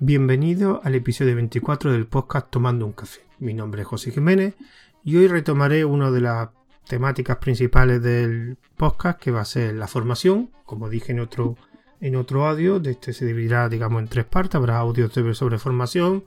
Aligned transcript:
Bienvenido 0.00 0.80
al 0.84 0.94
episodio 0.94 1.34
24 1.34 1.90
del 1.90 2.06
podcast 2.06 2.48
Tomando 2.50 2.86
un 2.86 2.92
café. 2.92 3.22
Mi 3.40 3.52
nombre 3.52 3.82
es 3.82 3.88
José 3.88 4.12
Jiménez 4.12 4.54
y 5.02 5.16
hoy 5.16 5.26
retomaré 5.26 5.84
una 5.84 6.12
de 6.12 6.20
las 6.20 6.50
temáticas 6.86 7.38
principales 7.38 8.00
del 8.00 8.58
podcast 8.76 9.18
que 9.18 9.32
va 9.32 9.40
a 9.40 9.44
ser 9.44 9.74
la 9.74 9.88
formación. 9.88 10.50
Como 10.64 10.88
dije 10.88 11.10
en 11.10 11.18
otro, 11.18 11.56
en 12.00 12.14
otro 12.14 12.46
audio, 12.46 12.78
de 12.78 12.92
este 12.92 13.12
se 13.12 13.26
dividirá 13.26 13.68
digamos 13.68 14.00
en 14.00 14.06
tres 14.06 14.24
partes. 14.24 14.54
Habrá 14.54 14.78
audios 14.78 15.12
sobre 15.36 15.58
formación, 15.58 16.22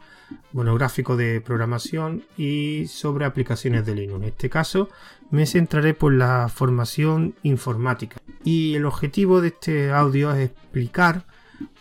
monográfico 0.52 1.16
de 1.16 1.40
programación 1.40 2.26
y 2.36 2.88
sobre 2.88 3.24
aplicaciones 3.24 3.86
de 3.86 3.96
Linux. 3.96 4.22
En 4.22 4.28
este 4.28 4.50
caso 4.50 4.90
me 5.30 5.46
centraré 5.46 5.94
por 5.94 6.12
la 6.12 6.50
formación 6.50 7.36
informática. 7.44 8.18
Y 8.44 8.76
el 8.76 8.86
objetivo 8.86 9.40
de 9.40 9.48
este 9.48 9.92
audio 9.92 10.34
es 10.34 10.50
explicar 10.50 11.24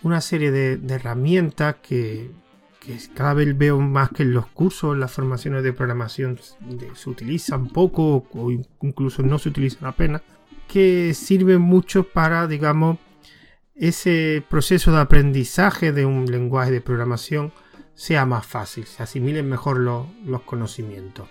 una 0.03 0.21
serie 0.21 0.51
de, 0.51 0.95
herramientas 0.95 1.77
que, 1.83 2.31
cada 3.15 3.35
vez 3.35 3.57
veo 3.57 3.79
más 3.79 4.11
que 4.11 4.23
en 4.23 4.33
los 4.33 4.47
cursos, 4.47 4.97
las 4.97 5.13
formaciones 5.13 5.63
de 5.63 5.73
programación 5.73 6.39
se 6.95 7.11
utilizan 7.11 7.69
poco 7.69 8.27
o 8.33 8.51
incluso 8.83 9.23
no 9.23 9.39
se 9.39 9.51
utilizan 9.51 9.87
apenas, 9.87 10.23
que 10.67 11.15
sirven 11.15 11.61
mucho 11.61 12.05
para, 12.05 12.47
digamos, 12.47 12.99
ese 13.75 14.43
proceso 14.49 14.93
de 14.93 15.01
aprendizaje 15.01 15.93
de 15.93 16.05
un 16.05 16.27
lenguaje 16.27 16.71
de 16.71 16.81
programación 16.81 17.53
sea 17.95 18.27
más 18.27 18.47
fácil, 18.47 18.87
se 18.87 19.03
asimilen 19.03 19.49
mejor 19.49 19.79
los 19.79 20.43
conocimientos. 20.43 21.29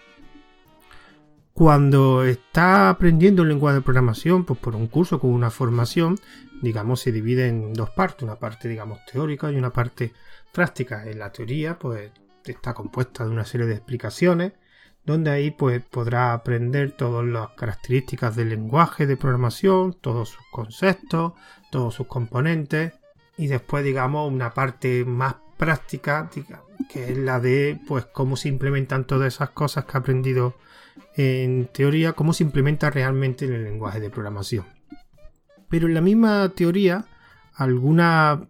Cuando 1.59 2.23
está 2.23 2.89
aprendiendo 2.89 3.41
un 3.41 3.49
lenguaje 3.49 3.79
de 3.79 3.81
programación, 3.81 4.45
pues 4.45 4.57
por 4.57 4.77
un 4.77 4.87
curso 4.87 5.19
con 5.19 5.31
una 5.31 5.51
formación, 5.51 6.17
digamos, 6.61 7.01
se 7.01 7.11
divide 7.11 7.49
en 7.49 7.73
dos 7.73 7.89
partes, 7.89 8.23
una 8.23 8.39
parte, 8.39 8.69
digamos, 8.69 9.03
teórica 9.03 9.51
y 9.51 9.57
una 9.57 9.69
parte 9.69 10.13
práctica. 10.53 11.05
En 11.05 11.19
la 11.19 11.33
teoría, 11.33 11.77
pues 11.77 12.11
está 12.45 12.73
compuesta 12.73 13.25
de 13.25 13.31
una 13.31 13.43
serie 13.43 13.67
de 13.67 13.73
explicaciones, 13.73 14.53
donde 15.05 15.31
ahí 15.31 15.51
pues 15.51 15.83
podrá 15.83 16.31
aprender 16.31 16.93
todas 16.93 17.25
las 17.25 17.49
características 17.57 18.37
del 18.37 18.51
lenguaje 18.51 19.05
de 19.05 19.17
programación, 19.17 19.97
todos 19.99 20.29
sus 20.29 20.45
conceptos, 20.53 21.33
todos 21.71 21.93
sus 21.93 22.07
componentes, 22.07 22.93
y 23.35 23.47
después, 23.47 23.83
digamos, 23.83 24.31
una 24.31 24.53
parte 24.53 25.03
más 25.03 25.35
práctica, 25.57 26.29
que 26.89 27.11
es 27.11 27.17
la 27.17 27.41
de 27.41 27.81
pues 27.85 28.05
cómo 28.05 28.37
se 28.37 28.47
implementan 28.47 29.03
todas 29.03 29.33
esas 29.33 29.49
cosas 29.49 29.83
que 29.83 29.97
ha 29.97 29.99
aprendido 29.99 30.55
en 31.15 31.67
teoría, 31.67 32.13
cómo 32.13 32.33
se 32.33 32.43
implementa 32.43 32.89
realmente 32.89 33.45
en 33.45 33.53
el 33.53 33.63
lenguaje 33.63 33.99
de 33.99 34.09
programación. 34.09 34.65
Pero 35.69 35.87
en 35.87 35.93
la 35.93 36.01
misma 36.01 36.49
teoría, 36.55 37.05
alguna 37.53 38.47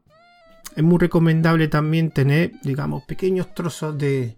es 0.75 0.83
muy 0.83 0.99
recomendable 0.99 1.67
también 1.67 2.11
tener, 2.11 2.53
digamos, 2.63 3.03
pequeños 3.03 3.53
trozos 3.53 3.97
de, 3.97 4.37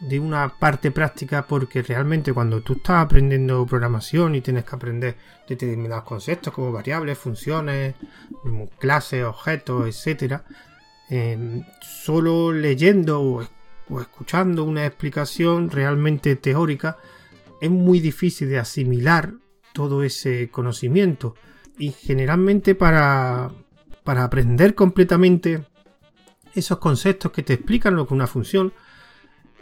de 0.00 0.20
una 0.20 0.48
parte 0.58 0.90
práctica 0.90 1.46
porque 1.46 1.82
realmente 1.82 2.32
cuando 2.32 2.60
tú 2.60 2.74
estás 2.74 3.04
aprendiendo 3.04 3.66
programación 3.66 4.34
y 4.34 4.40
tienes 4.40 4.64
que 4.64 4.76
aprender 4.76 5.16
determinados 5.48 6.04
conceptos 6.04 6.52
como 6.52 6.70
variables, 6.70 7.18
funciones, 7.18 7.94
clases, 8.78 9.24
objetos, 9.24 9.88
etcétera, 9.88 10.44
em, 11.08 11.64
solo 11.80 12.52
leyendo 12.52 13.20
o 13.90 14.00
escuchando 14.00 14.64
una 14.64 14.84
explicación 14.86 15.70
realmente 15.70 16.36
teórica 16.36 16.98
es 17.60 17.70
muy 17.70 18.00
difícil 18.00 18.48
de 18.48 18.58
asimilar 18.58 19.34
todo 19.72 20.02
ese 20.02 20.50
conocimiento 20.50 21.34
y 21.78 21.90
generalmente 21.92 22.74
para, 22.74 23.50
para 24.04 24.24
aprender 24.24 24.74
completamente 24.74 25.64
esos 26.54 26.78
conceptos 26.78 27.32
que 27.32 27.42
te 27.42 27.54
explican 27.54 27.94
lo 27.94 28.06
que 28.06 28.14
es 28.14 28.16
una 28.16 28.26
función, 28.26 28.72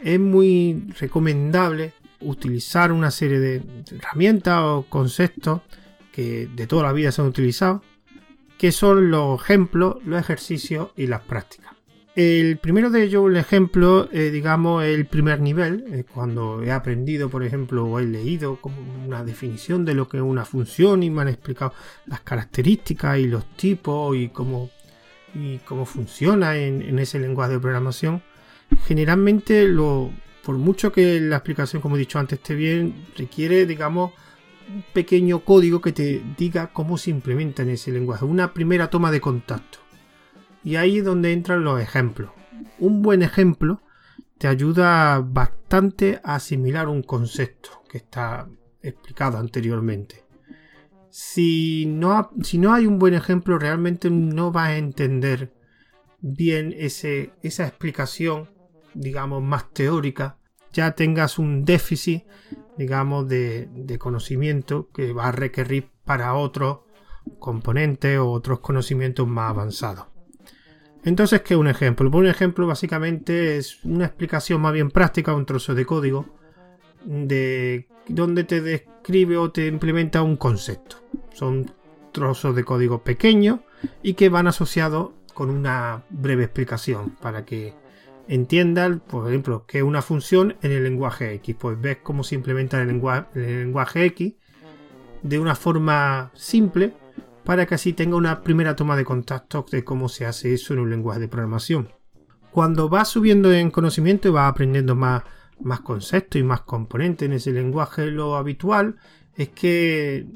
es 0.03 0.19
muy 0.19 0.87
recomendable 0.99 1.93
utilizar 2.21 2.93
una 2.93 3.11
serie 3.11 3.39
de 3.39 3.63
herramientas 3.91 4.61
o 4.63 4.87
conceptos 4.89 5.61
que 6.13 6.47
de 6.47 6.67
toda 6.67 6.85
la 6.85 6.93
vida 6.93 7.13
se 7.13 7.21
han 7.21 7.29
utilizado, 7.29 7.83
que 8.57 8.73
son 8.73 9.11
los 9.11 9.43
ejemplos, 9.43 9.97
los 10.05 10.19
ejercicios 10.19 10.91
y 10.97 11.07
las 11.07 11.21
prácticas. 11.23 11.76
El 12.17 12.57
primero 12.57 12.89
de 12.89 13.05
ellos, 13.05 13.29
el 13.29 13.37
ejemplo, 13.37 14.09
eh, 14.11 14.31
digamos, 14.31 14.83
el 14.83 15.05
primer 15.05 15.39
nivel, 15.39 15.85
eh, 15.93 16.05
cuando 16.11 16.63
he 16.63 16.73
aprendido, 16.73 17.29
por 17.29 17.45
ejemplo, 17.45 17.85
o 17.85 17.99
he 17.99 18.07
leído 18.07 18.59
una 19.05 19.23
definición 19.23 19.85
de 19.85 19.93
lo 19.93 20.09
que 20.09 20.17
es 20.17 20.23
una 20.23 20.47
función 20.47 21.03
y 21.03 21.11
me 21.11 21.21
han 21.21 21.29
explicado 21.29 21.75
las 22.07 22.23
características 22.23 23.19
y 23.19 23.27
los 23.27 23.45
tipos 23.55 24.17
y 24.17 24.31
cómo, 24.31 24.71
y 25.35 25.59
cómo 25.59 25.85
funciona 25.85 26.57
en, 26.57 26.99
ese 26.99 27.21
lenguaje 27.21 27.53
de 27.53 27.61
programación. 27.61 28.23
Generalmente, 28.87 29.69
por 30.43 30.57
mucho 30.57 30.91
que 30.93 31.21
la 31.21 31.37
explicación, 31.37 31.83
como 31.83 31.97
he 31.97 31.99
dicho 31.99 32.19
antes, 32.19 32.39
esté 32.39 32.55
bien, 32.55 33.09
requiere, 33.15 33.67
digamos, 33.67 34.13
un 34.71 34.83
pequeño 34.95 35.41
código 35.41 35.83
que 35.83 35.93
te 35.93 36.23
diga 36.39 36.73
cómo 36.73 36.97
se 36.97 37.11
implementa 37.11 37.63
en 37.63 37.69
ese 37.69 37.93
lenguaje, 37.93 38.25
una 38.25 38.55
primera 38.55 38.89
toma 38.89 39.11
de 39.11 39.21
contacto. 39.21 39.86
Y 40.67 40.75
ahí 40.75 40.99
es 40.99 41.05
donde 41.05 41.33
entran 41.33 41.63
los 41.63 41.81
ejemplos. 41.81 42.33
Un 42.81 43.01
buen 43.01 43.23
ejemplo 43.23 43.83
te 44.37 44.49
ayuda 44.49 45.21
bastante 45.21 46.21
a 46.25 46.35
asimilar 46.35 46.89
un 46.89 47.05
concepto 47.05 47.85
que 47.89 47.99
está 47.99 48.49
explicado 48.83 49.39
anteriormente. 49.39 50.25
Si 51.09 51.87
no, 51.87 52.33
si 52.43 52.59
no 52.59 52.75
hay 52.75 52.85
un 52.85 52.99
buen 52.99 53.15
ejemplo, 53.15 53.61
realmente 53.61 54.11
no 54.11 54.51
vas 54.51 54.71
a 54.71 54.77
entender 54.77 55.53
bien 56.21 56.75
esa 56.77 57.65
explicación, 57.65 58.51
digamos, 58.93 59.45
más 59.45 59.73
teórica. 59.73 60.39
Ya 60.73 60.97
tengas 60.97 61.39
un 61.39 61.65
déficit, 61.65 62.25
digamos, 62.77 63.29
de, 63.29 63.69
de 63.73 63.99
conocimiento 64.01 64.89
que 64.93 65.13
va 65.13 65.29
a 65.29 65.33
requerir 65.33 65.93
para 66.05 66.35
otros 66.35 66.81
componentes 67.39 68.19
o 68.19 68.33
otros 68.33 68.59
conocimientos 68.59 69.29
más 69.29 69.51
avanzados. 69.51 70.16
Entonces, 71.05 71.43
¿qué 71.43 71.55
es 71.55 71.61
un 71.61 71.69
ejemplo? 71.69 72.11
Pues 72.11 72.21
un 72.21 72.29
ejemplo 72.29 72.67
básicamente 72.67 73.59
es 73.59 73.85
una 73.85 74.07
explicación 74.07 74.61
más 74.61 74.73
bien 74.73 74.91
práctica, 74.91 75.35
un 75.35 75.47
trozo 75.47 75.75
de 75.75 75.87
código, 75.87 76.27
de 77.05 77.87
donde 78.09 78.45
te 78.45 78.61
describe 78.61 79.37
o 79.37 79.51
te 79.51 79.67
implementa 79.67 80.23
un 80.23 80.37
concepto. 80.37 80.97
Son 81.33 81.71
trozos 82.13 82.57
de 82.57 82.65
código 82.65 83.03
pequeños 83.03 83.61
y 84.03 84.15
que 84.15 84.29
van 84.29 84.49
asociados 84.49 85.11
con 85.35 85.51
una 85.51 86.05
breve 86.11 86.45
explicación 86.45 87.11
para 87.21 87.45
que 87.45 87.75
entiendan, 88.27 89.01
por 89.01 89.29
ejemplo, 89.29 89.67
que 89.67 89.79
es 89.79 89.85
una 89.85 90.03
función 90.03 90.57
en 90.63 90.73
el 90.73 90.83
lenguaje 90.83 91.35
X. 91.35 91.57
Pues 91.59 91.81
ves 91.81 91.99
cómo 92.03 92.25
se 92.25 92.35
implementa 92.35 92.81
el 92.81 92.89
el 92.89 93.61
lenguaje 93.61 94.05
X 94.07 94.35
de 95.23 95.39
una 95.39 95.55
forma 95.55 96.31
simple 96.35 96.95
para 97.47 97.65
que 97.65 97.77
así 97.77 97.93
tenga 97.93 98.17
una 98.17 98.43
primera 98.43 98.75
toma 98.75 98.97
de 98.97 99.05
contacto 99.05 99.65
de 99.71 99.85
cómo 99.85 100.09
se 100.09 100.27
hace 100.27 100.53
eso 100.53 100.75
en 100.75 100.81
un 100.81 100.91
lenguaje 100.91 101.21
de 101.21 101.29
programación. 101.29 101.89
Cuando 102.51 102.89
vas 102.89 103.09
subiendo 103.09 103.53
en 103.53 103.71
conocimiento 103.71 104.29
y 104.29 104.33
vas 104.33 104.51
aprendiendo 104.51 104.97
más, 104.97 105.23
más 105.61 105.81
conceptos 105.81 106.41
y 106.41 106.45
más 106.45 106.63
componentes 106.63 107.25
en 107.25 107.35
ese 107.35 107.53
lenguaje, 107.53 108.07
lo 108.07 108.37
habitual 108.37 108.97
es 109.37 109.51
que 109.51 110.27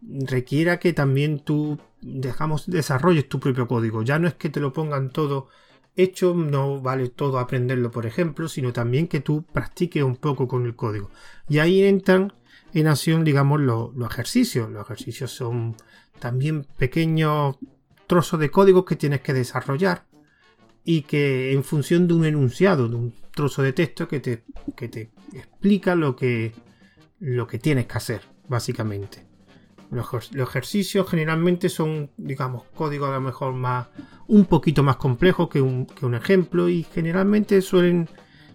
requiera 0.00 0.78
que 0.78 0.94
también 0.94 1.40
tú 1.40 1.78
dejamos, 2.00 2.70
desarrolles 2.70 3.28
tu 3.28 3.38
propio 3.38 3.68
código. 3.68 4.02
Ya 4.02 4.18
no 4.18 4.26
es 4.26 4.34
que 4.34 4.48
te 4.48 4.60
lo 4.60 4.72
pongan 4.72 5.10
todo 5.10 5.48
hecho, 5.94 6.34
no 6.34 6.80
vale 6.80 7.10
todo 7.10 7.38
aprenderlo, 7.38 7.90
por 7.90 8.06
ejemplo, 8.06 8.48
sino 8.48 8.72
también 8.72 9.08
que 9.08 9.20
tú 9.20 9.44
practiques 9.44 10.02
un 10.02 10.16
poco 10.16 10.48
con 10.48 10.64
el 10.64 10.74
código. 10.74 11.10
Y 11.50 11.58
ahí 11.58 11.82
entran 11.82 12.32
en 12.72 12.88
acción, 12.88 13.24
digamos, 13.24 13.60
los 13.60 14.10
ejercicios. 14.10 14.70
Los 14.70 14.84
ejercicios 14.84 15.30
son 15.30 15.76
también 16.18 16.66
pequeños 16.78 17.56
trozos 18.06 18.40
de 18.40 18.50
código 18.50 18.84
que 18.84 18.96
tienes 18.96 19.20
que 19.20 19.32
desarrollar 19.32 20.06
y 20.84 21.02
que 21.02 21.52
en 21.52 21.64
función 21.64 22.06
de 22.06 22.14
un 22.14 22.24
enunciado, 22.24 22.88
de 22.88 22.96
un 22.96 23.14
trozo 23.32 23.62
de 23.62 23.72
texto 23.72 24.06
que 24.06 24.20
te, 24.20 24.44
te 24.76 25.10
explica 25.32 25.94
lo 25.94 26.14
que, 26.14 26.52
lo 27.18 27.46
que 27.46 27.58
tienes 27.58 27.86
que 27.86 27.96
hacer, 27.96 28.20
básicamente. 28.48 29.26
Los, 29.90 30.32
ejercicios 30.32 31.08
generalmente 31.08 31.68
son, 31.68 32.10
digamos, 32.16 32.64
código 32.74 33.06
a 33.06 33.12
lo 33.12 33.20
mejor 33.20 33.54
más, 33.54 33.88
un 34.26 34.44
poquito 34.46 34.82
más 34.82 34.96
complejo 34.96 35.48
que 35.48 35.60
un, 35.60 35.86
que 35.86 36.04
un 36.04 36.14
ejemplo 36.14 36.68
y 36.68 36.82
generalmente 36.82 37.62
suelen, 37.62 38.08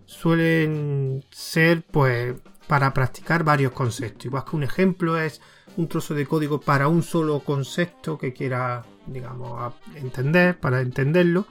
suelen 0.06 1.24
ser, 1.32 1.84
pues, 1.84 2.36
para 2.68 2.94
practicar 2.94 3.44
varios 3.44 3.72
conceptos. 3.72 4.26
Igual 4.26 4.44
que 4.46 4.56
un 4.56 4.64
ejemplo 4.64 5.18
es 5.18 5.42
un 5.80 5.88
trozo 5.88 6.14
de 6.14 6.26
código 6.26 6.60
para 6.60 6.90
un 6.90 7.04
solo 7.04 7.40
concepto 7.40 8.18
que 8.18 8.34
quiera, 8.34 8.84
digamos, 9.08 9.74
entender, 9.96 10.60
para 10.60 10.82
entenderlo. 10.82 11.46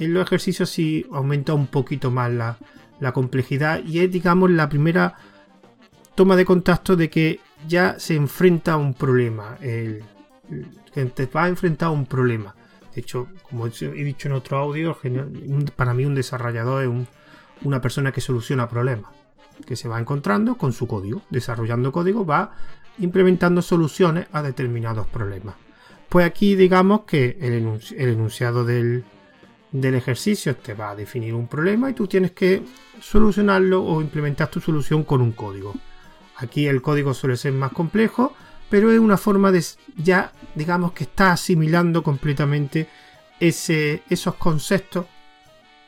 En 0.00 0.12
los 0.12 0.26
ejercicios 0.26 0.68
sí 0.68 1.06
aumenta 1.12 1.54
un 1.54 1.68
poquito 1.68 2.10
más 2.10 2.32
la, 2.32 3.12
complejidad 3.12 3.80
y 3.84 4.00
es, 4.00 4.10
digamos, 4.10 4.50
la 4.50 4.68
primera 4.68 5.14
toma 6.16 6.34
de 6.34 6.44
contacto 6.44 6.96
de 6.96 7.08
que 7.08 7.40
ya 7.68 8.00
se 8.00 8.16
enfrenta 8.16 8.72
a 8.72 8.76
un 8.76 8.94
problema, 8.94 9.56
el, 9.60 10.02
que 10.92 11.04
te 11.04 11.26
va 11.26 11.44
a 11.44 11.48
enfrentar 11.48 11.88
a 11.88 11.92
un 11.92 12.06
problema. 12.06 12.56
De 12.92 13.00
hecho, 13.00 13.28
como 13.48 13.68
he 13.68 14.04
dicho 14.04 14.26
en 14.26 14.34
otro 14.34 14.58
audio, 14.58 14.98
para 15.76 15.94
mí 15.94 16.04
un 16.04 16.16
desarrollador 16.16 16.82
es 16.82 16.90
una 17.62 17.80
persona 17.80 18.10
que 18.10 18.20
soluciona 18.20 18.68
problemas, 18.68 19.12
que 19.64 19.76
se 19.76 19.88
va 19.88 20.00
encontrando 20.00 20.56
con 20.56 20.72
su 20.72 20.88
código, 20.88 21.22
desarrollando 21.30 21.92
código, 21.92 22.26
va 22.26 22.56
implementando 23.00 23.62
soluciones 23.62 24.26
a 24.32 24.42
determinados 24.42 25.06
problemas. 25.06 25.54
Pues 26.08 26.26
aquí 26.26 26.54
digamos 26.56 27.02
que 27.02 27.36
el, 27.40 27.54
enunciado 27.98 28.64
del, 28.64 29.04
ejercicio 29.72 30.56
te 30.56 30.74
va 30.74 30.90
a 30.90 30.96
definir 30.96 31.34
un 31.34 31.48
problema 31.48 31.90
y 31.90 31.94
tú 31.94 32.06
tienes 32.06 32.32
que 32.32 32.62
solucionarlo 33.00 33.84
o 33.84 34.00
implementar 34.00 34.48
tu 34.48 34.60
solución 34.60 35.04
con 35.04 35.20
un 35.20 35.32
código. 35.32 35.74
Aquí 36.36 36.66
el 36.66 36.80
código 36.80 37.12
suele 37.14 37.36
ser 37.36 37.52
más 37.52 37.72
complejo, 37.72 38.32
pero 38.70 38.90
es 38.90 38.98
una 38.98 39.16
forma 39.16 39.52
de 39.52 39.62
ya, 39.96 40.32
digamos 40.54 40.92
que 40.92 41.04
está 41.04 41.32
asimilando 41.32 42.02
completamente 42.02 42.88
esos 43.40 44.34
conceptos 44.36 45.06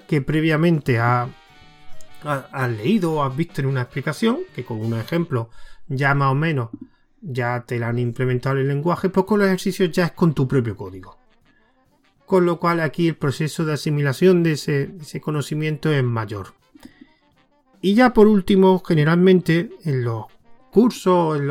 que 0.07 0.21
previamente 0.21 0.99
has 0.99 1.29
ha, 2.25 2.69
leído 2.69 3.13
o 3.13 3.23
has 3.23 3.35
visto 3.37 3.61
en 3.61 3.67
una 3.67 3.83
explicación, 3.83 4.41
que 4.55 4.65
con 4.65 4.81
un 4.81 4.99
ejemplo 4.99 5.51
ya 5.89 6.15
más 6.15 6.33
o 6.33 6.35
menos 6.35 6.71
ya 7.23 7.65
te 7.67 7.79
la 7.79 7.89
han 7.89 7.99
implementado 7.99 8.57
en 8.57 8.63
el 8.63 8.69
lenguaje, 8.69 9.09
pues 9.09 9.27
con 9.27 9.39
los 9.39 9.47
ejercicios 9.47 9.91
ya 9.93 10.07
es 10.07 10.13
con 10.13 10.35
tu 10.35 10.49
propio 10.49 10.77
código. 10.77 11.19
Con 12.27 12.47
lo 12.47 12.59
cual 12.59 12.81
aquí 12.81 13.09
el 13.09 13.17
proceso 13.17 13.65
de 13.65 13.75
asimilación 13.75 14.43
de 14.43 14.53
ese, 14.53 15.21
conocimiento 15.21 15.91
es 15.91 16.05
mayor. 16.05 16.55
Y 17.83 17.95
ya 17.95 18.13
por 18.13 18.27
último, 18.27 18.83
generalmente 18.87 19.71
en 19.85 20.05
los 20.05 20.27
cursos, 20.71 21.39
en 21.39 21.49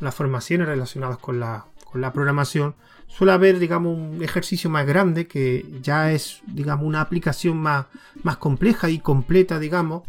las 0.00 0.14
formaciones 0.14 0.66
relacionadas 0.66 1.18
con 1.18 1.40
la, 1.40 1.66
programación, 2.12 2.74
suele 3.06 3.32
haber, 3.32 3.58
digamos, 3.58 3.96
un 3.96 4.22
ejercicio 4.22 4.70
más 4.70 4.86
grande 4.86 5.26
que 5.26 5.66
ya 5.82 6.10
es, 6.12 6.42
digamos, 6.46 6.86
una 6.86 7.00
aplicación 7.00 7.58
más, 7.58 7.86
más 8.22 8.38
compleja 8.38 8.88
y 8.88 8.98
completa, 8.98 9.58
digamos, 9.58 10.02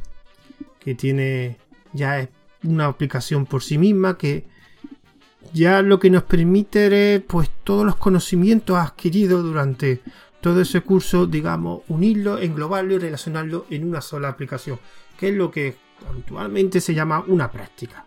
que 0.79 0.95
tiene, 0.95 1.57
ya 1.93 2.19
es 2.19 2.29
una 2.63 2.85
aplicación 2.85 3.45
por 3.45 3.61
sí 3.61 3.77
misma, 3.77 4.17
que 4.17 4.45
ya 5.53 5.81
lo 5.81 5.99
que 5.99 6.09
nos 6.09 6.23
permite 6.23 7.15
es, 7.15 7.21
pues, 7.21 7.49
todos 7.63 7.85
los 7.85 7.95
conocimientos 7.95 8.77
adquiridos 8.77 9.43
durante 9.43 10.01
todo 10.41 10.61
ese 10.61 10.81
curso, 10.81 11.25
digamos, 11.25 11.81
unirlo, 11.87 12.37
englobarlo 12.37 12.95
y 12.95 12.99
relacionarlo 12.99 13.65
en 13.69 13.87
una 13.87 14.01
sola 14.01 14.29
aplicación, 14.29 14.79
que 15.17 15.29
es 15.29 15.35
lo 15.35 15.49
que 15.49 15.75
actualmente 16.07 16.81
se 16.81 16.93
llama 16.93 17.23
una 17.27 17.51
práctica. 17.51 18.05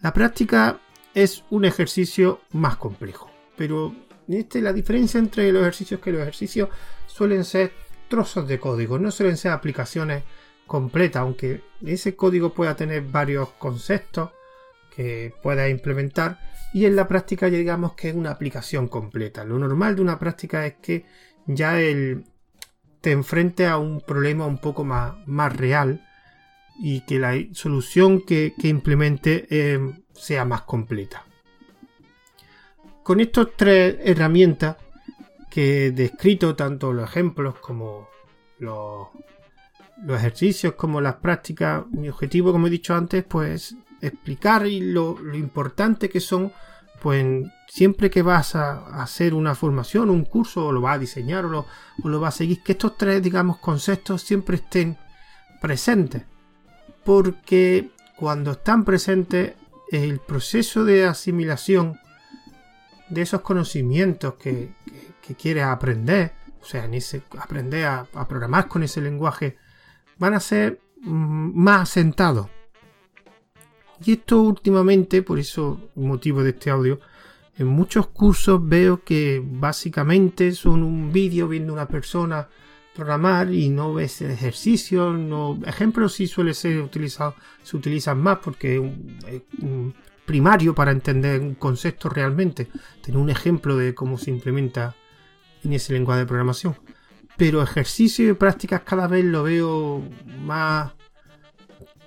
La 0.00 0.12
práctica 0.12 0.78
es 1.14 1.44
un 1.50 1.64
ejercicio 1.64 2.40
más 2.52 2.76
complejo. 2.76 3.30
Pero 3.56 3.94
este, 4.28 4.60
la 4.60 4.72
diferencia 4.72 5.18
entre 5.18 5.50
los 5.52 5.62
ejercicios 5.62 5.98
es 5.98 6.04
que 6.04 6.12
los 6.12 6.20
ejercicios 6.20 6.68
suelen 7.06 7.44
ser 7.44 7.72
trozos 8.08 8.46
de 8.46 8.60
código, 8.60 8.98
no 8.98 9.10
suelen 9.10 9.36
ser 9.36 9.52
aplicaciones 9.52 10.24
completas, 10.66 11.22
aunque 11.22 11.62
ese 11.84 12.16
código 12.16 12.52
pueda 12.52 12.76
tener 12.76 13.02
varios 13.02 13.48
conceptos 13.50 14.30
que 14.96 15.32
implementar 15.70 16.38
y 16.72 16.86
en 16.86 16.96
la 16.96 17.06
práctica 17.06 17.48
ya 17.48 17.58
digamos 17.58 17.94
que 17.94 18.08
es 18.08 18.14
una 18.14 18.30
aplicación 18.30 18.88
completa. 18.88 19.44
Lo 19.44 19.58
normal 19.58 19.96
de 19.96 20.02
una 20.02 20.18
práctica 20.18 20.66
es 20.66 20.74
que 20.82 21.04
ya 21.46 21.80
el, 21.80 22.24
te 23.00 23.12
enfrente 23.12 23.66
a 23.66 23.78
un 23.78 24.00
problema 24.00 24.46
un 24.46 24.58
poco 24.58 24.84
más, 24.84 25.14
más 25.26 25.54
real 25.54 26.02
y 26.78 27.02
que 27.02 27.18
la 27.18 27.34
solución 27.52 28.22
que, 28.22 28.52
implemente 28.62 29.46
eh, 29.48 29.78
sea 30.12 30.44
más 30.44 30.62
completa. 30.62 31.24
Con 33.02 33.20
estas 33.20 33.48
tres 33.56 33.96
herramientas 34.02 34.76
que 35.48 35.86
he 35.86 35.90
descrito, 35.92 36.56
tanto 36.56 36.92
los 36.92 37.08
ejemplos 37.08 37.58
como 37.60 38.08
los, 38.58 39.08
ejercicios, 40.08 40.74
como 40.74 41.00
las 41.00 41.16
prácticas, 41.16 41.86
mi 41.90 42.08
objetivo, 42.08 42.52
como 42.52 42.66
he 42.66 42.70
dicho 42.70 42.94
antes, 42.94 43.24
pues 43.24 43.76
explicar 44.00 44.66
lo, 44.66 45.18
lo 45.18 45.36
importante 45.36 46.08
que 46.08 46.20
son, 46.20 46.52
pues 47.00 47.24
siempre 47.68 48.10
que 48.10 48.22
vas 48.22 48.54
a, 48.54 49.02
hacer 49.02 49.34
una 49.34 49.54
formación, 49.54 50.10
un 50.10 50.24
curso, 50.24 50.66
o 50.66 50.72
lo 50.72 50.80
vas 50.80 50.96
a 50.96 51.00
diseñar 51.00 51.44
o 51.44 51.48
lo, 51.48 51.66
o 52.02 52.08
lo 52.08 52.20
vas 52.20 52.34
a 52.34 52.38
seguir, 52.38 52.62
que 52.62 52.72
estos 52.72 52.96
tres, 52.96 53.22
digamos, 53.22 53.58
conceptos 53.58 54.22
siempre 54.22 54.56
estén 54.56 54.96
presentes 55.60 56.22
porque 57.06 57.92
cuando 58.16 58.50
están 58.50 58.84
presentes 58.84 59.54
el 59.92 60.18
proceso 60.18 60.84
de 60.84 61.06
asimilación 61.06 61.98
de 63.08 63.22
esos 63.22 63.40
conocimientos 63.42 64.34
que, 64.34 64.74
quieres 65.38 65.64
aprender, 65.64 66.32
o 66.60 66.64
sea, 66.64 66.90
aprender 67.38 67.86
a, 67.86 68.04
programar 68.28 68.66
con 68.66 68.82
ese 68.82 69.00
lenguaje, 69.00 69.56
van 70.18 70.34
a 70.34 70.40
ser 70.40 70.80
mm, 71.02 71.52
más 71.54 71.82
asentados. 71.82 72.48
Y 74.04 74.12
esto 74.12 74.42
últimamente, 74.42 75.22
por 75.22 75.38
eso 75.38 75.90
motivo 75.94 76.42
de 76.42 76.50
este 76.50 76.70
audio, 76.70 77.00
en 77.58 77.66
muchos 77.68 78.08
cursos 78.08 78.60
veo 78.62 79.02
que 79.02 79.42
básicamente 79.42 80.52
son 80.52 80.82
un 80.82 81.12
vídeo 81.12 81.48
viendo 81.48 81.72
una 81.72 81.88
persona 81.88 82.48
programar 82.94 83.52
y 83.52 83.68
no 83.68 83.94
ves 83.94 84.22
ejercicio. 84.22 85.12
No, 85.12 85.58
ejemplos 85.66 86.14
sí 86.14 86.26
suele 86.26 86.54
ser 86.54 86.80
utilizado, 86.80 87.34
se 87.62 87.76
utilizan 87.76 88.20
más 88.20 88.38
porque 88.38 88.74
es 88.74 89.42
un, 89.62 89.94
primario 90.24 90.74
para 90.74 90.90
entender 90.90 91.40
un 91.40 91.54
concepto 91.54 92.08
realmente. 92.08 92.68
Tener 93.00 93.18
un 93.18 93.30
ejemplo 93.30 93.76
de 93.76 93.94
cómo 93.94 94.18
se 94.18 94.30
implementa 94.30 94.96
en 95.62 95.72
ese 95.72 95.92
lenguaje 95.92 96.20
de 96.20 96.26
programación. 96.26 96.76
Pero 97.36 97.62
ejercicio 97.62 98.28
y 98.28 98.32
prácticas 98.32 98.80
cada 98.80 99.06
vez 99.06 99.24
lo 99.24 99.44
veo 99.44 100.02
más 100.40 100.92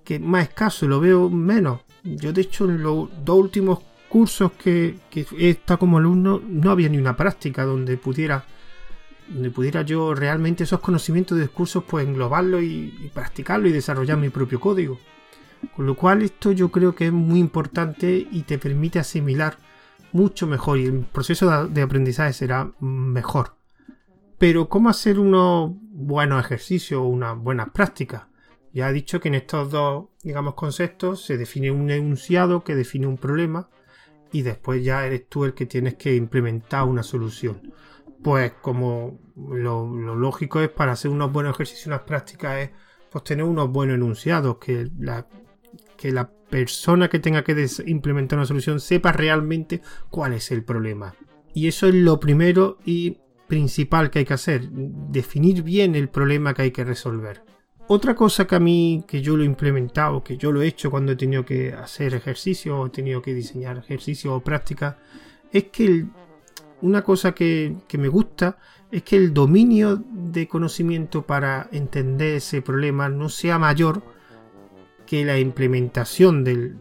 que 0.04 0.20
más 0.20 0.44
escaso, 0.44 0.88
lo 0.88 1.00
veo 1.00 1.30
menos. 1.30 1.82
Yo 2.04 2.34
de 2.34 2.42
hecho 2.42 2.66
en 2.66 2.82
los 2.82 3.10
dos 3.24 3.38
últimos 3.38 3.80
cursos 4.08 4.54
que, 4.54 4.98
que 5.10 5.26
he 5.38 5.50
estado 5.52 5.80
como 5.80 5.98
alumno 5.98 6.42
no 6.46 6.72
había 6.72 6.90
ni 6.90 6.98
una 6.98 7.16
práctica 7.16 7.64
donde 7.64 7.98
pudiera 7.98 8.46
donde 9.30 9.52
pudiera 9.52 9.84
yo 9.84 10.14
realmente 10.14 10.64
esos 10.64 10.80
conocimientos 10.80 11.38
de 11.38 11.44
discursos 11.44 11.84
pues 11.88 12.08
englobarlo 12.08 12.62
y, 12.62 13.12
practicarlo 13.14 13.68
y 13.68 13.72
desarrollar 13.72 14.18
mi 14.18 14.30
propio 14.30 14.60
código. 14.60 15.00
Con 15.76 15.86
lo 15.86 15.96
cual 15.96 16.22
esto 16.22 16.52
yo 16.52 16.72
creo 16.72 16.96
que 16.96 17.08
es 17.08 17.14
muy 17.14 17.40
importante 17.40 18.28
y 18.32 18.44
te 18.44 18.58
permite 18.58 19.00
asimilar 19.00 19.58
mucho 20.12 20.48
mejor 20.48 20.80
y 20.80 20.86
el 20.86 21.02
proceso 21.02 21.68
de 21.68 21.82
aprendizaje 21.82 22.34
será 22.34 22.72
mejor. 22.80 23.56
Pero 24.38 24.70
¿cómo 24.70 24.90
hacer 24.90 25.20
unos 25.20 25.72
buenos 25.92 26.44
ejercicios 26.44 27.02
o 27.02 27.04
unas 27.04 27.38
buenas 27.38 27.70
prácticas? 27.70 28.24
Ya 28.74 28.90
he 28.90 28.94
dicho 28.94 29.20
que 29.20 29.30
en 29.30 29.36
estos 29.36 29.72
dos, 29.72 30.06
digamos, 30.24 30.54
conceptos 30.54 31.26
se 31.26 31.38
define 31.38 31.72
un 31.72 31.90
enunciado 31.90 32.64
que 32.64 32.76
define 32.76 33.08
un 33.08 33.18
problema 33.18 33.70
y 34.32 34.44
después 34.44 34.84
ya 34.84 35.06
eres 35.06 35.28
tú 35.28 35.46
el 35.46 35.54
que 35.54 35.66
tienes 35.66 35.96
que 35.96 36.16
implementar 36.16 36.84
una 36.84 37.04
solución 37.04 37.74
pues 38.22 38.54
como 38.62 39.20
lo, 39.36 39.88
lógico 40.16 40.60
es 40.62 40.70
para 40.70 40.94
hacer 40.94 41.12
unos 41.12 41.32
buenos 41.32 41.56
ejercicios, 41.56 41.88
unas 41.88 42.02
prácticas 42.02 42.58
es 42.58 42.70
pues 43.12 43.24
tener 43.24 43.46
unos 43.46 43.70
buenos 43.70 43.96
enunciados, 43.96 44.58
que 44.58 44.90
la, 45.00 45.28
que 45.98 46.12
la 46.12 46.30
persona 46.30 47.10
que 47.10 47.20
tenga 47.20 47.44
que 47.44 47.66
implementar 47.88 48.38
una 48.38 48.46
solución 48.46 48.80
sepa 48.80 49.12
realmente 49.12 49.82
cuál 50.10 50.34
es 50.34 50.52
el 50.52 50.64
problema. 50.64 51.16
Y 51.54 51.68
eso 51.68 51.88
es 51.88 51.96
lo 51.96 52.20
primero 52.20 52.78
y 52.86 53.18
principal 53.48 54.12
que 54.12 54.20
hay 54.20 54.26
que 54.26 54.36
hacer, 54.36 54.70
definir 54.70 55.64
bien 55.64 55.96
el 55.96 56.10
problema 56.10 56.54
que 56.54 56.64
hay 56.64 56.72
que 56.72 56.84
resolver. 56.84 57.42
Otra 57.92 58.14
cosa 58.14 58.46
que 58.46 58.56
a 58.56 58.60
mí, 58.60 59.04
que 59.08 59.20
yo 59.20 59.36
lo 59.36 59.42
he 59.42 59.48
implementado, 59.48 60.24
que 60.24 60.38
yo 60.38 60.52
lo 60.52 60.62
he 60.62 60.68
hecho 60.68 60.92
cuando 60.92 61.12
he 61.12 61.16
tenido 61.16 61.44
que 61.44 61.74
hacer 61.74 62.14
ejercicio 62.14 62.78
o 62.78 62.86
he 62.86 62.92
tenido 62.92 63.20
que 63.20 63.34
diseñar 63.34 63.80
ejercicio 63.80 64.36
o 64.36 64.42
práctica, 64.42 65.00
es 65.52 65.64
que 65.72 66.06
una 66.82 67.04
cosa 67.04 67.32
que, 67.34 67.78
me 67.98 68.08
gusta 68.08 68.60
es 68.92 69.02
que 69.02 69.16
el 69.16 69.34
dominio 69.34 70.04
de 70.08 70.48
conocimiento 70.48 71.24
para 71.24 71.68
entender 71.72 72.36
ese 72.36 72.62
problema 72.62 73.10
no 73.10 73.28
sea 73.28 73.58
mayor 73.58 74.04
que 75.08 75.26
la 75.26 75.40
implementación 75.40 76.44
del, 76.44 76.78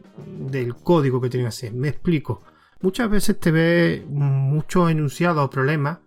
código 0.83 1.23
que 1.23 1.31
tiene 1.31 1.45
que 1.45 1.49
hacer. 1.49 1.73
Me 1.73 1.89
explico. 1.89 2.43
Muchas 2.83 3.09
veces 3.09 3.41
te 3.41 3.51
ves 3.51 4.07
muchos 4.07 4.91
enunciados 4.91 5.43
o 5.43 5.49
problemas 5.49 6.01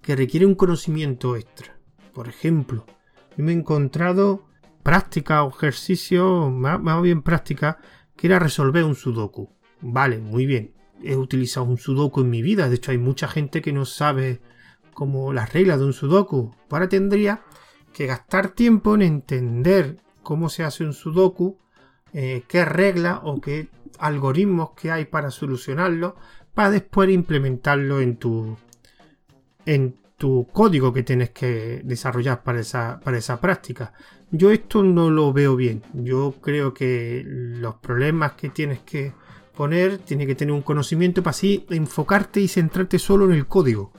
que 0.00 0.14
requieren 0.14 0.50
un 0.50 0.54
conocimiento 0.54 1.34
extra. 1.34 1.76
Por 2.12 2.28
ejemplo, 2.28 2.86
yo 3.36 3.44
me 3.44 3.52
he 3.52 3.54
encontrado 3.54 4.46
práctica 4.82 5.44
o 5.44 5.50
ejercicio, 5.50 6.50
más, 6.50 7.02
bien 7.02 7.22
práctica, 7.22 7.78
que 8.16 8.26
era 8.26 8.38
resolver 8.38 8.84
un 8.84 8.94
sudoku. 8.94 9.50
Vale, 9.80 10.18
muy 10.18 10.46
bien 10.46 10.74
he 11.04 11.16
utilizado 11.16 11.66
un 11.66 11.78
sudoku 11.78 12.22
en 12.22 12.30
mi 12.30 12.42
vida. 12.42 12.68
De 12.68 12.76
hecho, 12.76 12.90
hay 12.90 12.98
mucha 12.98 13.28
gente 13.28 13.62
que 13.62 13.72
no 13.72 13.84
sabe 13.84 14.40
cómo 14.92 15.32
las 15.32 15.52
reglas 15.52 15.78
de 15.78 15.86
un 15.86 15.92
sudoku. 15.92 16.54
Ahora 16.70 16.88
tendría 16.88 17.42
que 17.92 18.06
gastar 18.06 18.50
tiempo 18.50 18.94
en 18.94 19.02
entender 19.02 19.98
cómo 20.22 20.48
se 20.48 20.64
hace 20.64 20.84
un 20.84 20.94
sudoku, 20.94 21.58
eh, 22.12 22.42
qué 22.48 22.64
reglas 22.64 23.20
o 23.22 23.40
qué 23.40 23.68
algoritmos 23.98 24.70
que 24.70 24.90
hay 24.90 25.04
para 25.04 25.30
solucionarlo, 25.30 26.16
para 26.54 26.70
después 26.70 27.10
implementarlo 27.10 28.00
en 28.00 28.16
tu, 28.16 28.56
en 29.66 29.96
tu 30.16 30.46
código 30.52 30.92
que 30.92 31.02
tienes 31.02 31.30
que 31.30 31.82
desarrollar 31.84 32.42
para 32.42 32.60
esa, 32.60 33.00
para 33.00 33.18
esa 33.18 33.40
práctica. 33.40 33.92
Yo 34.30 34.50
esto 34.50 34.82
no 34.82 35.10
lo 35.10 35.32
veo 35.32 35.56
bien. 35.56 35.82
Yo 35.92 36.34
creo 36.40 36.74
que 36.74 37.22
los 37.26 37.76
problemas 37.76 38.32
que 38.32 38.48
tienes 38.48 38.80
que 38.80 39.12
poner, 39.56 39.98
tiene 39.98 40.26
que 40.26 40.34
tener 40.34 40.52
un 40.52 40.62
conocimiento 40.62 41.22
para 41.22 41.30
así 41.30 41.64
enfocarte 41.70 42.40
y 42.40 42.48
centrarte 42.48 42.98
solo 42.98 43.26
en 43.26 43.32
el 43.32 43.46
código, 43.46 43.92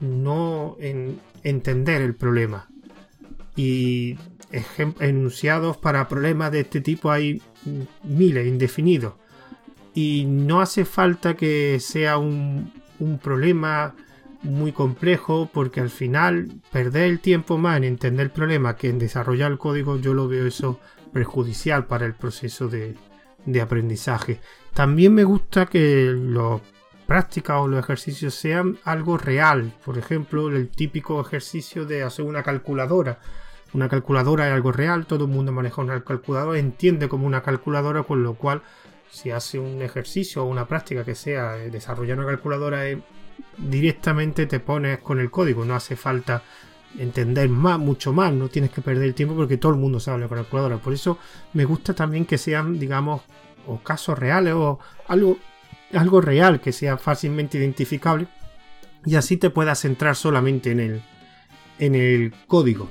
no 0.00 0.76
en 0.80 1.20
entender 1.42 2.02
el 2.02 2.14
problema. 2.14 2.68
Y 3.56 4.16
enunciados 5.00 5.76
para 5.76 6.08
problemas 6.08 6.52
de 6.52 6.60
este 6.60 6.80
tipo 6.80 7.10
hay 7.10 7.42
miles, 8.02 8.46
indefinidos. 8.46 9.14
Y 9.94 10.24
no 10.26 10.60
hace 10.60 10.84
falta 10.84 11.36
que 11.36 11.78
sea 11.80 12.16
un, 12.16 12.72
un 12.98 13.18
problema 13.18 13.94
muy 14.42 14.72
complejo 14.72 15.48
porque 15.52 15.80
al 15.80 15.90
final 15.90 16.50
perder 16.70 17.04
el 17.04 17.20
tiempo 17.20 17.58
más 17.58 17.76
en 17.76 17.84
entender 17.84 18.26
el 18.26 18.32
problema 18.32 18.76
que 18.76 18.88
en 18.88 18.98
desarrollar 18.98 19.52
el 19.52 19.58
código 19.58 19.96
yo 19.96 20.14
lo 20.14 20.28
veo 20.28 20.46
eso 20.46 20.80
perjudicial 21.12 21.86
para 21.86 22.06
el 22.06 22.14
proceso 22.14 22.68
de, 22.68 22.96
de 23.46 23.60
aprendizaje. 23.60 24.40
También 24.74 25.14
me 25.14 25.24
gusta 25.24 25.66
que 25.66 26.12
los 26.14 26.60
prácticas 27.06 27.58
o 27.60 27.68
los 27.68 27.80
ejercicios 27.80 28.34
sean 28.34 28.78
algo 28.84 29.18
real. 29.18 29.72
Por 29.84 29.98
ejemplo, 29.98 30.48
el 30.48 30.68
típico 30.68 31.20
ejercicio 31.20 31.84
de 31.84 32.02
hacer 32.02 32.24
una 32.24 32.42
calculadora. 32.42 33.18
Una 33.74 33.88
calculadora 33.88 34.48
es 34.48 34.54
algo 34.54 34.72
real, 34.72 35.06
todo 35.06 35.24
el 35.24 35.30
mundo 35.30 35.50
maneja 35.50 35.80
una 35.80 36.02
calculadora, 36.04 36.58
entiende 36.58 37.08
como 37.08 37.26
una 37.26 37.42
calculadora, 37.42 38.02
con 38.02 38.22
lo 38.22 38.34
cual 38.34 38.62
si 39.12 39.30
hace 39.30 39.58
un 39.58 39.82
ejercicio 39.82 40.42
o 40.42 40.46
una 40.46 40.66
práctica 40.66 41.04
que 41.04 41.14
sea 41.14 41.52
desarrollar 41.56 42.18
una 42.18 42.26
calculadora, 42.26 42.88
eh, 42.88 42.98
directamente 43.58 44.46
te 44.46 44.58
pones 44.58 45.00
con 45.00 45.20
el 45.20 45.30
código, 45.30 45.66
no 45.66 45.74
hace 45.74 45.96
falta 45.96 46.42
entender 46.98 47.50
más, 47.50 47.78
mucho 47.78 48.14
más, 48.14 48.32
no 48.32 48.48
tienes 48.48 48.70
que 48.70 48.80
perder 48.80 49.04
el 49.04 49.14
tiempo 49.14 49.36
porque 49.36 49.58
todo 49.58 49.72
el 49.72 49.78
mundo 49.78 50.00
sabe 50.00 50.20
la 50.20 50.28
calculadora. 50.28 50.78
Por 50.78 50.94
eso 50.94 51.18
me 51.52 51.66
gusta 51.66 51.94
también 51.94 52.24
que 52.24 52.38
sean, 52.38 52.78
digamos, 52.78 53.20
o 53.66 53.82
casos 53.82 54.18
reales 54.18 54.54
o 54.54 54.78
algo, 55.08 55.36
algo 55.92 56.20
real 56.22 56.60
que 56.60 56.72
sea 56.72 56.96
fácilmente 56.96 57.58
identificable 57.58 58.26
y 59.04 59.16
así 59.16 59.36
te 59.36 59.50
puedas 59.50 59.80
centrar 59.80 60.16
solamente 60.16 60.70
en 60.70 60.80
el, 60.80 61.02
en 61.78 61.94
el 61.94 62.34
código. 62.46 62.90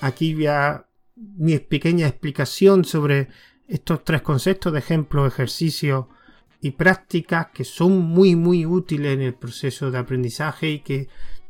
Aquí 0.00 0.32
voy 0.32 0.46
a 0.46 0.86
mi 1.16 1.58
pequeña 1.58 2.06
explicación 2.06 2.84
sobre 2.84 3.28
estos 3.68 4.04
tres 4.04 4.22
conceptos 4.22 4.72
de 4.72 4.78
ejemplo, 4.78 5.26
ejercicio 5.26 6.08
y 6.60 6.72
prácticas 6.72 7.48
que 7.52 7.64
son 7.64 8.00
muy 8.00 8.36
muy 8.36 8.66
útiles 8.66 9.14
en 9.14 9.22
el 9.22 9.34
proceso 9.34 9.90
de 9.90 9.98
aprendizaje 9.98 10.70
y 10.70 10.78
que 10.80 11.08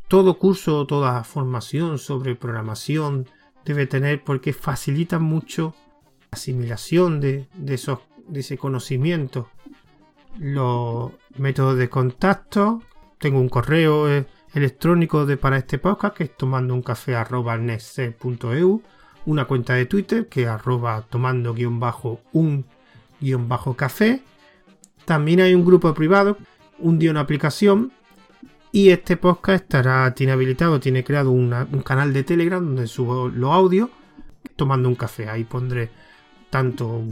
todo 0.08 0.38
curso 0.38 0.80
o 0.80 0.86
toda 0.86 1.24
formación 1.24 1.98
sobre 1.98 2.34
programación 2.36 3.26
debe 3.64 3.86
tener 3.86 4.22
porque 4.22 4.52
facilita 4.52 5.18
mucho 5.18 5.74
la 6.20 6.28
asimilación 6.32 7.20
de, 7.20 7.46
esos, 7.66 8.00
de 8.28 8.40
ese 8.40 8.58
conocimiento. 8.58 9.48
Los 10.38 11.12
métodos 11.36 11.78
de 11.78 11.88
contacto. 11.88 12.82
Tengo 13.18 13.40
un 13.40 13.48
correo 13.48 14.10
eh, 14.10 14.26
electrónico 14.52 15.24
de, 15.24 15.36
para 15.36 15.56
este 15.56 15.78
podcast 15.78 16.16
que 16.16 16.24
es 16.24 16.36
tomando 16.36 16.74
un 16.74 16.82
café 16.82 17.16
una 19.26 19.46
cuenta 19.46 19.74
de 19.74 19.86
Twitter 19.86 20.28
que 20.28 20.46
arroba 20.46 21.04
tomando 21.08 21.54
guion 21.54 21.80
bajo 21.80 22.20
un 22.32 22.64
guion 23.20 23.48
bajo 23.48 23.74
café. 23.74 24.22
También 25.04 25.40
hay 25.40 25.54
un 25.54 25.64
grupo 25.64 25.92
privado, 25.94 26.38
un 26.78 26.98
día 26.98 27.18
aplicación 27.18 27.92
y 28.72 28.90
este 28.90 29.16
podcast 29.16 29.64
estará, 29.64 30.14
tiene 30.14 30.32
habilitado, 30.32 30.80
tiene 30.80 31.04
creado 31.04 31.30
un 31.30 31.82
canal 31.84 32.12
de 32.12 32.24
Telegram 32.24 32.64
donde 32.64 32.86
subo 32.86 33.28
los 33.28 33.52
audios 33.52 33.90
tomando 34.56 34.88
un 34.88 34.94
café. 34.94 35.28
Ahí 35.28 35.44
pondré 35.44 35.90
tanto 36.50 37.02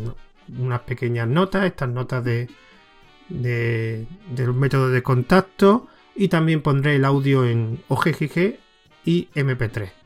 unas 0.59 0.81
pequeñas 0.81 1.29
notas, 1.29 1.65
estas 1.65 1.89
notas 1.89 2.25
de, 2.25 2.49
de, 3.29 4.07
los 4.37 4.55
métodos 4.55 4.93
de 4.93 5.03
contacto 5.03 5.89
y 6.15 6.29
también 6.29 6.63
pondré 6.63 6.97
el 6.97 7.05
audio 7.05 7.45
en 7.47 7.83
OGGG 7.89 8.57
y 9.05 9.29
MP3. 9.35 10.02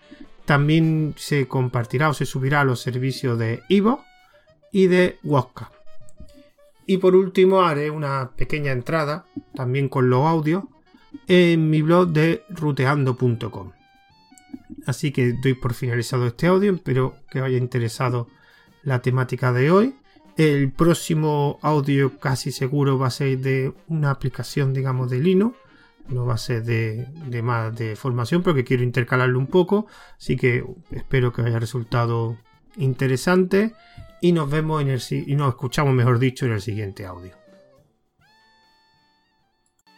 También 0.47 1.15
se 1.17 1.47
compartirá 1.49 2.09
o 2.09 2.15
se 2.15 2.25
subirá 2.25 2.63
a 2.63 2.65
los 2.65 2.81
servicios 2.81 3.39
de 3.39 3.63
Ivo 3.69 4.05
y 4.73 4.87
de 4.87 5.19
Wosca. 5.23 5.71
Y 6.87 6.99
por 6.99 7.17
último 7.17 7.63
haré 7.63 7.91
una 7.91 8.31
pequeña 8.37 8.73
entrada, 8.73 9.27
también 9.55 9.89
con 9.89 10.09
los 10.09 10.25
audios, 10.25 10.65
en 11.27 11.69
mi 11.69 11.83
blog 11.83 12.09
de 12.09 12.45
ruteando.com. 12.49 13.73
Así 14.87 15.11
que 15.11 15.33
doy 15.33 15.55
por 15.55 15.75
finalizado 15.75 16.27
este 16.27 16.47
audio, 16.47 16.73
espero 16.75 17.17
que 17.29 17.41
os 17.41 17.47
haya 17.47 17.59
interesado 17.59 18.29
la 18.85 19.03
temática 19.03 19.53
de 19.53 19.71
hoy. 19.73 19.97
El 20.37 20.71
próximo 20.71 21.59
audio 21.63 22.19
casi 22.21 22.53
seguro 22.53 22.99
va 22.99 23.09
a 23.09 23.11
ser 23.11 23.39
de 23.39 23.73
una 23.89 24.11
aplicación, 24.11 24.73
digamos, 24.73 25.11
de 25.11 25.19
Linux. 25.19 25.57
No 26.09 26.25
va 26.27 26.35
a 26.35 26.39
ser 26.39 26.63
de, 26.65 27.43
más 27.43 27.77
de 27.77 27.97
formación, 27.97 28.43
porque 28.43 28.65
quiero 28.65 28.83
intercalarlo 28.83 29.39
un 29.39 29.47
poco. 29.47 29.87
Así 30.17 30.37
que 30.37 30.65
espero 30.91 31.33
que 31.33 31.43
haya 31.43 31.59
resultado 31.59 32.37
interesante. 32.77 33.75
Y 34.21 34.33
nos 34.33 34.51
vemos 34.51 34.83
en 34.83 34.89
el 34.89 35.03
y 35.11 35.35
nos 35.35 35.51
escuchamos, 35.51 35.95
mejor 35.95 36.19
dicho, 36.19 36.47
en 36.47 36.53
el 36.53 36.61
siguiente 36.61 37.07
audio. 37.07 37.46